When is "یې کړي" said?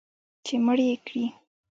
0.87-1.25